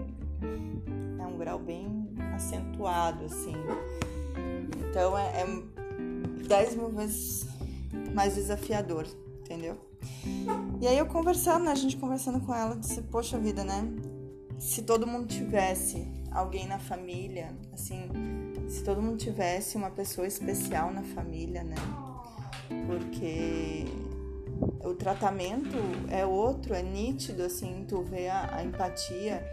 É 1.20 1.26
um 1.26 1.36
grau 1.38 1.58
bem 1.58 2.14
acentuado, 2.34 3.24
assim. 3.24 3.54
Então 4.90 5.16
é, 5.16 5.42
é 5.42 5.81
10 6.46 6.76
mil 6.76 6.90
vezes 6.90 7.46
mais 8.14 8.34
desafiador, 8.34 9.06
entendeu? 9.40 9.78
E 10.80 10.86
aí 10.86 10.98
eu 10.98 11.06
conversando, 11.06 11.64
né, 11.64 11.72
a 11.72 11.76
gente 11.76 11.96
conversando 11.96 12.40
com 12.40 12.54
ela, 12.54 12.76
disse, 12.76 13.00
poxa 13.02 13.38
vida, 13.38 13.64
né? 13.64 13.88
Se 14.58 14.82
todo 14.82 15.06
mundo 15.06 15.26
tivesse 15.26 16.06
alguém 16.30 16.66
na 16.66 16.78
família, 16.78 17.52
assim, 17.72 18.08
se 18.68 18.82
todo 18.82 19.02
mundo 19.02 19.18
tivesse 19.18 19.76
uma 19.76 19.90
pessoa 19.90 20.26
especial 20.26 20.92
na 20.92 21.02
família, 21.02 21.62
né? 21.62 21.76
Porque 22.86 23.84
o 24.84 24.94
tratamento 24.94 25.76
é 26.10 26.24
outro, 26.24 26.74
é 26.74 26.82
nítido, 26.82 27.42
assim, 27.42 27.84
tu 27.88 28.02
vê 28.02 28.28
a, 28.28 28.56
a 28.56 28.64
empatia 28.64 29.44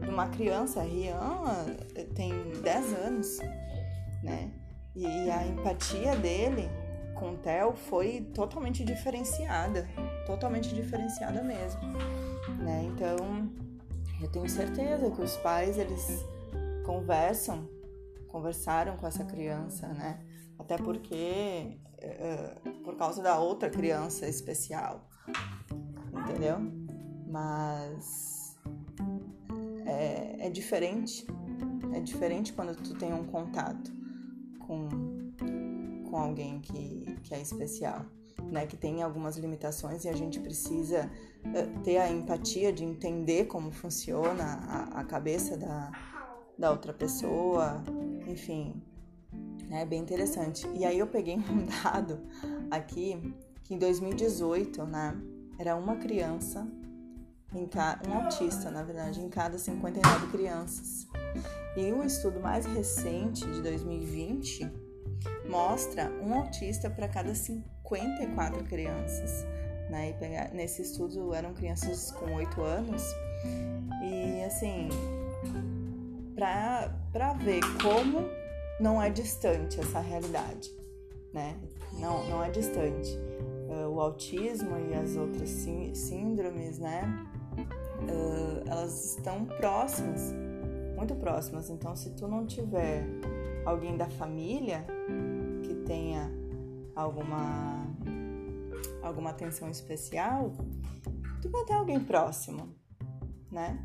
de 0.00 0.08
uma 0.08 0.28
criança. 0.28 0.80
A 0.80 0.84
Rian 0.84 1.42
tem 2.14 2.32
10 2.62 2.92
anos, 2.94 3.38
né? 4.22 4.50
E, 4.98 5.30
a 5.30 5.46
empatia 5.46 6.16
dele 6.16 6.68
com 7.14 7.34
o 7.34 7.38
Theo 7.38 7.72
foi 7.72 8.28
totalmente 8.34 8.84
diferenciada, 8.84 9.88
totalmente 10.26 10.74
diferenciada 10.74 11.40
mesmo, 11.40 11.80
né? 12.58 12.82
Então, 12.84 13.16
eu 14.20 14.28
tenho 14.28 14.48
certeza 14.48 15.08
que 15.08 15.22
os 15.22 15.36
pais 15.36 15.78
eles 15.78 16.24
conversam, 16.84 17.68
conversaram 18.26 18.96
com 18.96 19.06
essa 19.06 19.24
criança, 19.24 19.86
né? 19.86 20.18
Até 20.58 20.76
porque 20.76 21.78
uh, 22.02 22.70
por 22.82 22.96
causa 22.96 23.22
da 23.22 23.38
outra 23.38 23.70
criança 23.70 24.28
especial, 24.28 25.08
entendeu? 26.12 26.58
Mas 27.24 28.56
é, 29.86 30.46
é 30.46 30.50
diferente, 30.50 31.24
é 31.92 32.00
diferente 32.00 32.52
quando 32.52 32.74
tu 32.74 32.94
tem 32.94 33.12
um 33.12 33.24
contato 33.24 33.97
com, 34.68 34.88
com 36.08 36.16
alguém 36.16 36.60
que, 36.60 37.18
que 37.24 37.34
é 37.34 37.40
especial. 37.40 38.04
Né, 38.52 38.66
que 38.66 38.76
tem 38.76 39.02
algumas 39.02 39.36
limitações 39.36 40.04
e 40.04 40.08
a 40.08 40.12
gente 40.12 40.38
precisa 40.38 41.10
uh, 41.44 41.82
ter 41.82 41.98
a 41.98 42.08
empatia 42.08 42.72
de 42.72 42.84
entender 42.84 43.46
como 43.46 43.72
funciona 43.72 44.44
a, 44.44 45.00
a 45.00 45.04
cabeça 45.04 45.56
da, 45.56 45.90
da 46.56 46.70
outra 46.70 46.92
pessoa, 46.92 47.82
enfim, 48.28 48.80
é 49.72 49.84
bem 49.84 50.00
interessante. 50.00 50.68
E 50.74 50.84
aí 50.84 50.98
eu 50.98 51.06
peguei 51.08 51.34
um 51.50 51.66
dado 51.82 52.20
aqui 52.70 53.34
que 53.64 53.74
em 53.74 53.78
2018, 53.78 54.84
né, 54.84 55.20
era 55.58 55.76
uma 55.76 55.96
criança, 55.96 56.66
em 57.52 57.66
ca... 57.66 58.00
um 58.08 58.14
autista, 58.14 58.70
na 58.70 58.82
verdade, 58.82 59.20
em 59.20 59.28
cada 59.28 59.58
59 59.58 60.28
crianças. 60.28 61.06
E 61.76 61.92
um 61.92 62.02
estudo 62.02 62.40
mais 62.40 62.66
recente, 62.66 63.46
de 63.46 63.62
2020, 63.62 64.70
mostra 65.48 66.10
um 66.22 66.34
autista 66.34 66.90
para 66.90 67.08
cada 67.08 67.34
54 67.34 68.64
crianças. 68.64 69.46
Né? 69.90 70.14
Nesse 70.52 70.82
estudo 70.82 71.34
eram 71.34 71.54
crianças 71.54 72.10
com 72.10 72.34
8 72.34 72.60
anos. 72.62 73.02
E 74.02 74.44
assim, 74.44 74.88
para 76.34 77.32
ver 77.34 77.60
como 77.82 78.28
não 78.80 79.02
é 79.02 79.10
distante 79.10 79.80
essa 79.80 80.00
realidade, 80.00 80.70
né? 81.32 81.56
Não, 81.94 82.28
não 82.28 82.44
é 82.44 82.50
distante. 82.50 83.10
Uh, 83.68 83.88
o 83.88 84.00
autismo 84.00 84.78
e 84.78 84.94
as 84.94 85.16
outras 85.16 85.48
sí 85.48 85.90
síndromes, 85.94 86.78
né? 86.78 87.02
Uh, 88.00 88.70
elas 88.70 89.16
estão 89.16 89.44
próximas, 89.44 90.32
muito 90.98 91.14
próximas. 91.14 91.70
Então, 91.70 91.94
se 91.94 92.10
tu 92.10 92.26
não 92.26 92.44
tiver 92.44 93.06
alguém 93.64 93.96
da 93.96 94.10
família 94.10 94.84
que 95.62 95.74
tenha 95.86 96.30
alguma 96.94 97.86
alguma 99.00 99.30
atenção 99.30 99.70
especial, 99.70 100.52
tu 101.40 101.48
vai 101.48 101.64
ter 101.64 101.74
alguém 101.74 102.00
próximo, 102.00 102.74
né? 103.50 103.78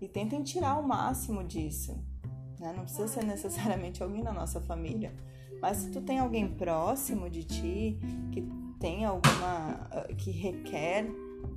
E 0.00 0.08
tentem 0.08 0.42
tirar 0.42 0.78
o 0.78 0.86
máximo 0.86 1.44
disso. 1.44 1.96
Né? 2.58 2.72
Não 2.76 2.82
precisa 2.82 3.06
ser 3.06 3.24
necessariamente 3.24 4.02
alguém 4.02 4.22
da 4.22 4.32
nossa 4.32 4.60
família, 4.60 5.14
mas 5.60 5.78
se 5.78 5.90
tu 5.90 6.00
tem 6.02 6.18
alguém 6.18 6.48
próximo 6.54 7.30
de 7.30 7.44
ti 7.44 7.98
que 8.32 8.42
tem 8.80 9.04
alguma 9.04 9.88
ah, 9.90 10.08
que 10.18 10.30
requer 10.30 11.06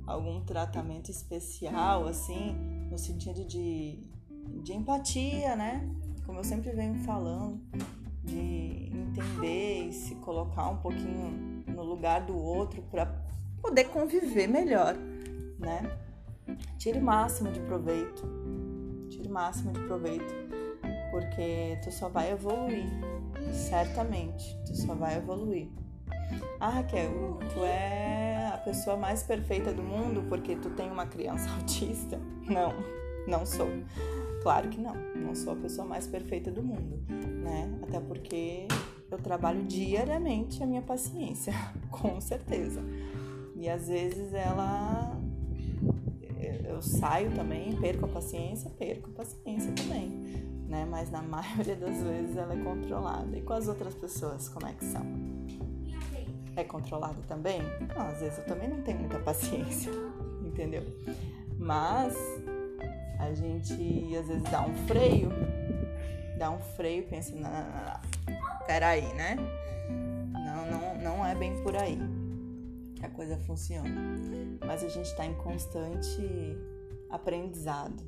algum 0.06 0.40
tratamento 0.42 1.10
especial, 1.10 2.06
assim, 2.06 2.54
no 2.90 2.96
sentido 2.96 3.44
de, 3.44 3.98
de 4.62 4.72
empatia, 4.72 5.56
né? 5.56 5.88
como 6.30 6.38
eu 6.38 6.44
sempre 6.44 6.70
venho 6.70 6.94
falando, 7.00 7.60
de 8.22 8.88
entender 8.94 9.88
e 9.88 9.92
se 9.92 10.14
colocar 10.14 10.68
um 10.68 10.76
pouquinho 10.76 11.64
no 11.66 11.82
lugar 11.82 12.20
do 12.20 12.38
outro 12.38 12.80
para 12.82 13.06
poder 13.60 13.88
conviver 13.88 14.46
melhor, 14.46 14.94
né? 15.58 15.82
Tire 16.78 17.00
o 17.00 17.02
máximo 17.02 17.50
de 17.50 17.58
proveito. 17.58 18.22
Tire 19.08 19.28
o 19.28 19.32
máximo 19.32 19.72
de 19.72 19.80
proveito, 19.80 20.32
porque 21.10 21.80
tu 21.82 21.90
só 21.90 22.08
vai 22.08 22.30
evoluir, 22.30 22.86
certamente. 23.52 24.56
Tu 24.66 24.76
só 24.76 24.94
vai 24.94 25.16
evoluir. 25.16 25.68
Ah, 26.60 26.68
Raquel, 26.68 27.40
tu 27.52 27.64
é 27.64 28.52
a 28.54 28.58
pessoa 28.58 28.96
mais 28.96 29.24
perfeita 29.24 29.72
do 29.72 29.82
mundo 29.82 30.24
porque 30.28 30.54
tu 30.54 30.70
tem 30.70 30.88
uma 30.92 31.06
criança 31.06 31.50
autista? 31.58 32.20
Não, 32.48 32.72
não 33.26 33.44
sou. 33.44 33.68
Claro 34.42 34.68
que 34.68 34.80
não. 34.80 34.94
Não 35.14 35.34
sou 35.34 35.52
a 35.52 35.56
pessoa 35.56 35.86
mais 35.86 36.06
perfeita 36.06 36.50
do 36.50 36.62
mundo, 36.62 37.02
né? 37.08 37.78
Até 37.82 38.00
porque 38.00 38.66
eu 39.10 39.18
trabalho 39.18 39.62
diariamente 39.64 40.62
a 40.62 40.66
minha 40.66 40.82
paciência, 40.82 41.52
com 41.90 42.20
certeza. 42.20 42.80
E 43.56 43.68
às 43.68 43.88
vezes 43.88 44.32
ela 44.32 45.20
eu 46.80 46.80
saio 46.82 47.30
também, 47.32 47.76
perco 47.76 48.06
a 48.06 48.08
paciência, 48.08 48.70
perco 48.70 49.10
a 49.10 49.12
paciência 49.12 49.70
também, 49.72 50.08
né? 50.66 50.86
Mas 50.88 51.10
na 51.10 51.20
maioria 51.22 51.76
das 51.76 52.02
vezes 52.02 52.36
ela 52.36 52.54
é 52.54 52.64
controlada. 52.64 53.36
E 53.36 53.42
com 53.42 53.52
as 53.52 53.68
outras 53.68 53.94
pessoas, 53.94 54.48
como 54.48 54.66
é 54.66 54.72
que 54.72 54.84
são? 54.84 55.04
É 56.56 56.64
controlada 56.64 57.20
também? 57.28 57.60
Não, 57.94 58.06
às 58.06 58.20
vezes 58.20 58.38
eu 58.38 58.46
também 58.46 58.68
não 58.68 58.80
tenho 58.82 58.98
muita 58.98 59.18
paciência, 59.20 59.92
entendeu? 60.42 60.82
Mas 61.58 62.14
a 63.20 63.34
gente 63.34 64.16
às 64.16 64.26
vezes 64.26 64.42
dá 64.44 64.62
um 64.62 64.74
freio, 64.86 65.30
dá 66.38 66.50
um 66.50 66.58
freio, 66.58 67.06
pensa, 67.06 67.34
não, 67.36 67.50
peraí, 68.66 69.12
né? 69.14 69.36
Não, 70.32 70.70
não, 70.70 71.02
não 71.02 71.26
é 71.26 71.34
bem 71.34 71.62
por 71.62 71.76
aí 71.76 71.98
que 73.00 73.06
a 73.06 73.10
coisa 73.10 73.36
funciona. 73.38 73.88
Mas 74.66 74.84
a 74.84 74.88
gente 74.88 75.06
está 75.06 75.24
em 75.24 75.34
constante 75.34 76.20
aprendizado. 77.08 78.02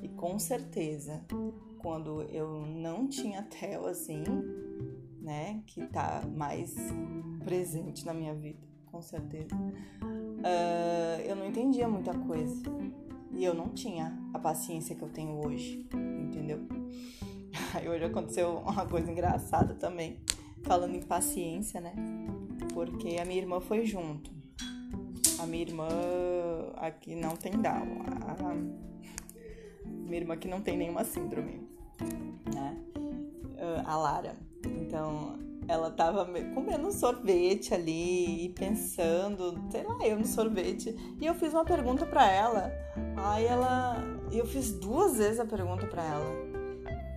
E 0.00 0.08
com 0.08 0.38
certeza, 0.38 1.24
quando 1.78 2.22
eu 2.22 2.66
não 2.66 3.08
tinha 3.08 3.42
TEL 3.42 3.86
assim, 3.86 4.24
né, 5.20 5.62
que 5.66 5.86
tá 5.86 6.22
mais 6.36 6.74
presente 7.44 8.04
na 8.04 8.12
minha 8.12 8.34
vida, 8.34 8.60
com 8.86 9.00
certeza, 9.00 9.54
uh, 9.54 11.20
eu 11.24 11.34
não 11.34 11.46
entendia 11.46 11.88
muita 11.88 12.12
coisa. 12.12 12.62
E 13.32 13.44
eu 13.44 13.54
não 13.54 13.68
tinha 13.70 14.16
a 14.32 14.38
paciência 14.38 14.94
que 14.94 15.02
eu 15.02 15.08
tenho 15.08 15.44
hoje, 15.44 15.88
entendeu? 15.94 16.60
Aí 17.74 17.88
hoje 17.88 18.04
aconteceu 18.04 18.58
uma 18.58 18.86
coisa 18.86 19.10
engraçada 19.10 19.74
também, 19.74 20.18
falando 20.62 20.94
em 20.94 21.02
paciência, 21.02 21.80
né? 21.80 21.94
Porque 22.72 23.16
a 23.20 23.24
minha 23.24 23.40
irmã 23.40 23.60
foi 23.60 23.84
junto. 23.86 24.30
A 25.38 25.46
minha 25.46 25.62
irmã 25.62 25.88
aqui 26.76 27.14
não 27.14 27.36
tem 27.36 27.52
Down. 27.52 28.02
A 28.38 28.54
minha 29.84 30.20
irmã 30.20 30.34
aqui 30.34 30.46
não 30.46 30.60
tem 30.60 30.76
nenhuma 30.76 31.04
síndrome, 31.04 31.68
né? 32.54 32.76
A 33.84 33.96
Lara. 33.96 34.36
Então, 34.64 35.38
ela 35.68 35.90
tava 35.90 36.26
comendo 36.54 36.90
sorvete 36.92 37.72
ali 37.74 38.46
e 38.46 38.48
pensando, 38.50 39.58
sei 39.70 39.82
lá, 39.84 39.98
eu 40.06 40.18
no 40.18 40.26
sorvete. 40.26 40.96
E 41.20 41.26
eu 41.26 41.34
fiz 41.34 41.52
uma 41.52 41.64
pergunta 41.64 42.04
para 42.06 42.30
ela. 42.30 42.72
Aí 43.16 43.44
ela. 43.46 43.96
Eu 44.30 44.46
fiz 44.46 44.72
duas 44.72 45.18
vezes 45.18 45.40
a 45.40 45.44
pergunta 45.44 45.86
para 45.86 46.04
ela, 46.04 46.30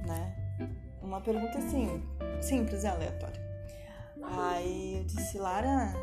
né? 0.05 0.35
Uma 1.01 1.21
pergunta 1.21 1.57
assim, 1.57 2.03
simples 2.41 2.83
e 2.83 2.87
aleatória. 2.87 3.41
Aí 4.21 4.97
eu 4.97 5.03
disse, 5.03 5.37
Lara, 5.37 5.93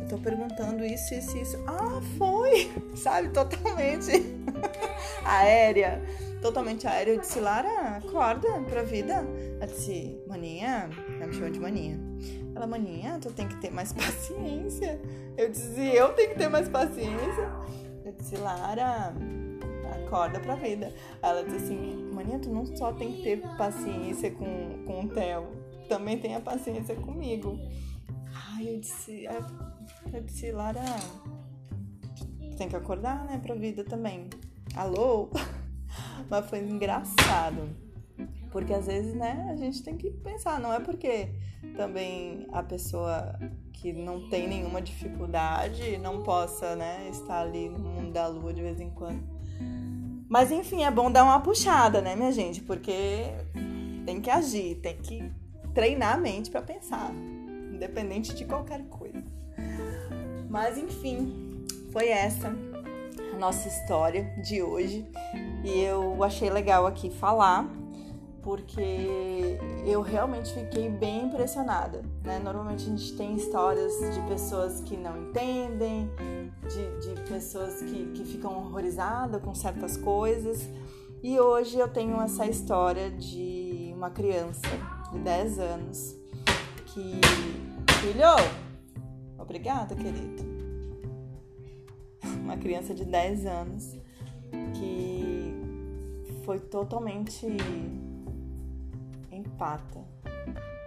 eu 0.00 0.08
tô 0.08 0.18
perguntando 0.18 0.84
isso, 0.84 1.14
isso, 1.14 1.36
isso. 1.38 1.64
Ah, 1.66 2.00
foi! 2.16 2.70
Sabe, 2.96 3.28
totalmente 3.28 4.10
aérea. 5.24 6.02
Totalmente 6.40 6.86
aérea. 6.86 7.12
Eu 7.12 7.20
disse, 7.20 7.40
Lara, 7.40 7.98
acorda 7.98 8.48
pra 8.68 8.82
vida. 8.82 9.24
Ela 9.56 9.66
disse, 9.66 10.20
maninha, 10.26 10.88
ela 11.16 11.26
me 11.26 11.34
chamou 11.34 11.50
de 11.50 11.60
maninha. 11.60 11.98
Ela, 12.54 12.66
maninha, 12.66 13.18
tu 13.20 13.30
tem 13.32 13.46
que 13.46 13.56
ter 13.56 13.70
mais 13.70 13.92
paciência. 13.94 15.00
Eu 15.36 15.48
disse, 15.50 15.80
eu 15.94 16.12
tenho 16.14 16.30
que 16.30 16.38
ter 16.38 16.48
mais 16.48 16.68
paciência. 16.68 17.52
Eu 18.04 18.12
disse, 18.12 18.36
Lara, 18.36 19.14
acorda 20.04 20.40
pra 20.40 20.54
vida. 20.54 20.92
Ela 21.22 21.44
disse 21.44 21.56
assim, 21.56 22.10
maninha, 22.12 22.38
tu 22.38 22.48
não 22.50 22.66
só 22.76 22.92
tem 22.92 23.12
que 23.12 23.22
ter 23.22 23.40
paciência 23.56 24.30
com, 24.30 24.84
com 24.84 25.04
o 25.04 25.08
Theo, 25.08 25.46
também 25.88 26.18
tenha 26.18 26.40
paciência 26.40 26.94
comigo. 26.96 27.58
Ai, 28.34 28.74
eu 28.74 28.80
disse, 28.80 29.24
eu 30.12 30.20
disse, 30.22 30.52
Lara, 30.52 30.82
tem 32.56 32.68
que 32.68 32.76
acordar, 32.76 33.24
né, 33.24 33.38
pra 33.38 33.54
vida 33.54 33.84
também. 33.84 34.28
Alô? 34.74 35.30
Mas 36.28 36.48
foi 36.48 36.60
engraçado. 36.60 37.68
Porque 38.50 38.72
às 38.72 38.86
vezes, 38.86 39.14
né, 39.14 39.48
a 39.50 39.56
gente 39.56 39.82
tem 39.82 39.96
que 39.96 40.10
pensar, 40.10 40.58
não 40.58 40.72
é 40.72 40.80
porque 40.80 41.28
também 41.76 42.46
a 42.52 42.62
pessoa 42.62 43.38
que 43.72 43.92
não 43.92 44.28
tem 44.28 44.48
nenhuma 44.48 44.82
dificuldade 44.82 45.96
não 45.98 46.22
possa, 46.22 46.74
né, 46.74 47.08
estar 47.10 47.42
ali 47.42 47.68
no 47.68 47.78
mundo 47.78 48.12
da 48.12 48.26
lua 48.26 48.52
de 48.52 48.62
vez 48.62 48.80
em 48.80 48.90
quando. 48.90 49.22
Mas 50.28 50.50
enfim, 50.50 50.82
é 50.84 50.90
bom 50.90 51.10
dar 51.10 51.24
uma 51.24 51.40
puxada, 51.40 52.00
né, 52.00 52.16
minha 52.16 52.32
gente? 52.32 52.60
Porque 52.60 53.24
tem 54.04 54.20
que 54.20 54.30
agir, 54.30 54.76
tem 54.76 54.96
que 54.96 55.30
treinar 55.72 56.14
a 56.14 56.18
mente 56.18 56.50
para 56.50 56.60
pensar, 56.60 57.12
independente 57.78 58.34
de 58.34 58.44
qualquer 58.44 58.84
coisa. 58.88 59.22
Mas 60.50 60.76
enfim, 60.76 61.64
foi 61.92 62.08
essa 62.08 62.48
a 63.32 63.38
nossa 63.38 63.68
história 63.68 64.24
de 64.42 64.62
hoje 64.62 65.06
e 65.64 65.80
eu 65.80 66.22
achei 66.24 66.50
legal 66.50 66.86
aqui 66.86 67.08
falar 67.08 67.70
porque 68.42 69.58
eu 69.84 70.00
realmente 70.00 70.52
fiquei 70.54 70.88
bem 70.88 71.26
impressionada. 71.26 72.02
Né? 72.24 72.38
Normalmente 72.38 72.84
a 72.84 72.96
gente 72.96 73.16
tem 73.16 73.36
histórias 73.36 73.92
de 74.14 74.20
pessoas 74.22 74.80
que 74.80 74.96
não 74.96 75.22
entendem, 75.22 76.10
de, 76.62 77.14
de 77.14 77.20
pessoas 77.28 77.82
que, 77.82 78.06
que 78.12 78.24
ficam 78.24 78.56
horrorizadas 78.56 79.42
com 79.42 79.54
certas 79.54 79.96
coisas. 79.96 80.66
E 81.22 81.38
hoje 81.38 81.78
eu 81.78 81.88
tenho 81.88 82.20
essa 82.22 82.46
história 82.46 83.10
de 83.10 83.92
uma 83.94 84.08
criança 84.08 84.68
de 85.12 85.18
10 85.18 85.58
anos 85.58 86.16
que. 86.86 87.20
Filho! 88.00 88.22
Obrigada, 89.38 89.94
querido. 89.94 90.44
Uma 92.42 92.56
criança 92.56 92.94
de 92.94 93.04
10 93.04 93.46
anos 93.46 93.96
que 94.74 95.52
foi 96.44 96.60
totalmente 96.60 97.46
empata. 99.32 100.04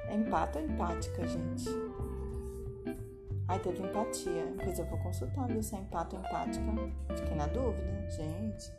É 0.07 0.15
empata 0.15 0.59
ou 0.59 0.65
empática, 0.65 1.27
gente? 1.27 1.69
Ai, 3.47 3.59
teve 3.59 3.83
empatia. 3.83 4.53
Pois 4.63 4.79
eu 4.79 4.85
vou 4.85 4.97
consultar, 4.99 5.47
viu? 5.47 5.61
Se 5.61 5.75
é 5.75 5.79
empata 5.79 6.15
ou 6.15 6.21
empática. 6.21 6.65
Fiquei 7.15 7.35
na 7.35 7.47
dúvida, 7.47 8.09
gente. 8.09 8.71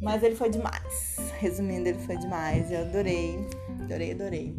Mas 0.00 0.22
ele 0.22 0.34
foi 0.34 0.48
demais. 0.48 1.18
Resumindo, 1.38 1.88
ele 1.88 1.98
foi 1.98 2.16
demais. 2.16 2.72
Eu 2.72 2.80
adorei. 2.80 3.46
Adorei, 3.82 4.12
adorei. 4.12 4.56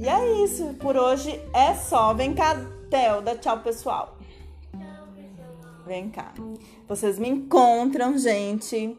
E 0.00 0.08
é 0.08 0.42
isso. 0.42 0.72
Por 0.80 0.96
hoje 0.96 1.38
é 1.52 1.74
só. 1.74 2.14
Vem 2.14 2.34
cá, 2.34 2.56
Telda. 2.88 3.36
Tchau, 3.36 3.60
pessoal. 3.60 4.16
Vem 5.86 6.08
cá. 6.08 6.32
Vocês 6.88 7.18
me 7.18 7.28
encontram, 7.28 8.16
gente, 8.16 8.96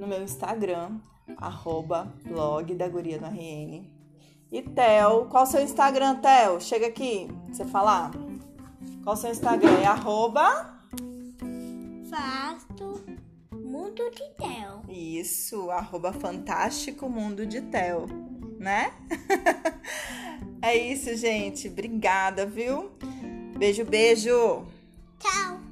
no 0.00 0.06
meu 0.06 0.20
Instagram, 0.22 0.98
arroba 1.36 2.12
blog 2.26 2.74
da 2.74 2.88
guria 2.88 3.20
no 3.20 3.28
RN. 3.28 3.86
E 4.50 4.62
Tel, 4.62 5.26
qual 5.30 5.44
o 5.44 5.46
seu 5.46 5.62
Instagram, 5.62 6.16
Tel? 6.16 6.60
Chega 6.60 6.88
aqui, 6.88 7.28
você 7.48 7.64
falar. 7.64 8.10
Qual 9.04 9.14
o 9.14 9.18
seu 9.18 9.30
Instagram? 9.30 9.78
É 9.80 9.86
arroba... 9.86 10.80
Fasto 12.10 13.00
Mundo 13.52 14.10
de 14.10 14.28
Tel. 14.36 14.82
Isso, 14.88 15.70
arroba 15.70 16.12
Fantástico 16.12 17.08
Mundo 17.08 17.46
de 17.46 17.62
Tel, 17.62 18.06
né? 18.62 18.92
é 20.62 20.76
isso, 20.76 21.14
gente. 21.16 21.68
Obrigada, 21.68 22.46
viu? 22.46 22.90
Beijo, 23.58 23.84
beijo. 23.84 24.64
Tchau. 25.18 25.71